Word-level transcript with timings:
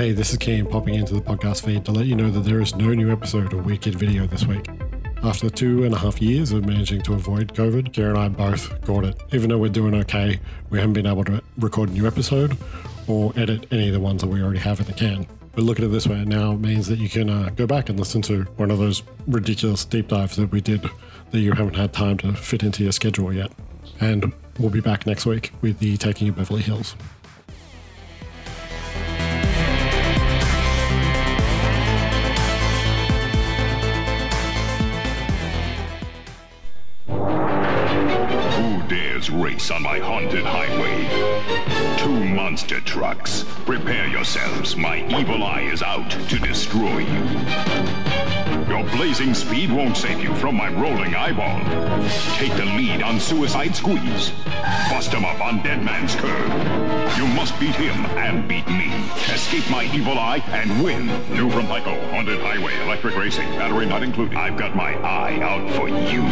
Hey, 0.00 0.12
this 0.12 0.32
is 0.32 0.38
Keean 0.38 0.64
popping 0.64 0.94
into 0.94 1.12
the 1.12 1.20
podcast 1.20 1.62
feed 1.62 1.84
to 1.84 1.92
let 1.92 2.06
you 2.06 2.16
know 2.16 2.30
that 2.30 2.40
there 2.40 2.62
is 2.62 2.74
no 2.74 2.94
new 2.94 3.12
episode 3.12 3.52
of 3.52 3.66
Weird 3.66 3.82
Kid 3.82 3.96
Video 3.96 4.26
this 4.26 4.46
week. 4.46 4.66
After 5.22 5.50
two 5.50 5.84
and 5.84 5.92
a 5.92 5.98
half 5.98 6.22
years 6.22 6.52
of 6.52 6.64
managing 6.64 7.02
to 7.02 7.12
avoid 7.12 7.52
COVID, 7.52 7.92
Kira 7.92 8.08
and 8.08 8.18
I 8.18 8.28
both 8.28 8.80
got 8.86 9.04
it. 9.04 9.22
Even 9.34 9.50
though 9.50 9.58
we're 9.58 9.68
doing 9.68 9.94
okay, 9.96 10.40
we 10.70 10.78
haven't 10.78 10.94
been 10.94 11.06
able 11.06 11.24
to 11.24 11.42
record 11.58 11.90
a 11.90 11.92
new 11.92 12.06
episode 12.06 12.56
or 13.08 13.34
edit 13.36 13.66
any 13.70 13.88
of 13.88 13.92
the 13.92 14.00
ones 14.00 14.22
that 14.22 14.28
we 14.28 14.42
already 14.42 14.60
have 14.60 14.80
in 14.80 14.86
the 14.86 14.94
can. 14.94 15.26
But 15.54 15.64
look 15.64 15.78
at 15.78 15.84
it 15.84 15.88
this 15.88 16.06
way, 16.06 16.22
it 16.22 16.28
now 16.28 16.54
means 16.54 16.86
that 16.86 16.98
you 16.98 17.10
can 17.10 17.28
uh, 17.28 17.50
go 17.50 17.66
back 17.66 17.90
and 17.90 17.98
listen 17.98 18.22
to 18.22 18.44
one 18.56 18.70
of 18.70 18.78
those 18.78 19.02
ridiculous 19.26 19.84
deep 19.84 20.08
dives 20.08 20.36
that 20.36 20.50
we 20.50 20.62
did 20.62 20.88
that 21.30 21.40
you 21.40 21.52
haven't 21.52 21.76
had 21.76 21.92
time 21.92 22.16
to 22.18 22.32
fit 22.32 22.62
into 22.62 22.84
your 22.84 22.92
schedule 22.92 23.34
yet. 23.34 23.52
And 24.00 24.32
we'll 24.58 24.70
be 24.70 24.80
back 24.80 25.06
next 25.06 25.26
week 25.26 25.52
with 25.60 25.78
the 25.78 25.98
Taking 25.98 26.30
of 26.30 26.36
Beverly 26.36 26.62
Hills. 26.62 26.96
Who 38.30 38.82
dares 38.88 39.28
race 39.28 39.70
on 39.70 39.82
my 39.82 39.98
haunted 39.98 40.44
highway? 40.44 41.96
Two 41.98 42.24
monster 42.24 42.80
trucks. 42.80 43.44
Prepare 43.66 44.06
yourselves. 44.06 44.76
My 44.76 45.04
evil 45.18 45.42
eye 45.42 45.62
is 45.62 45.82
out 45.82 46.10
to 46.10 46.38
destroy 46.38 46.98
you. 46.98 47.24
Your 48.68 48.84
blazing 48.90 49.34
speed 49.34 49.72
won't 49.72 49.96
save 49.96 50.22
you 50.22 50.32
from 50.36 50.54
my 50.54 50.72
rolling 50.72 51.14
eyeball. 51.16 51.58
Take 52.36 52.54
the 52.54 52.66
lead 52.66 53.02
on 53.02 53.18
Suicide 53.18 53.74
Squeeze. 53.74 54.32
Bust 54.88 55.12
him 55.12 55.24
up 55.24 55.40
on 55.40 55.60
Dead 55.64 55.82
Man's 55.82 56.14
Curve. 56.14 57.18
You 57.18 57.26
must 57.34 57.58
beat 57.58 57.74
him 57.74 58.06
and 58.16 58.48
beat 58.48 58.68
me. 58.68 58.92
Escape 59.34 59.68
my 59.70 59.84
evil 59.92 60.18
eye 60.18 60.42
and 60.48 60.84
win. 60.84 61.06
New 61.34 61.50
from 61.50 61.66
Pico, 61.66 62.00
Haunted 62.12 62.40
Highway, 62.40 62.80
Electric 62.84 63.16
Racing, 63.16 63.48
battery 63.58 63.86
not 63.86 64.04
included. 64.04 64.38
I've 64.38 64.56
got 64.56 64.76
my 64.76 64.94
eye 65.02 65.40
out 65.40 65.68
for 65.74 65.88
you. 65.88 66.22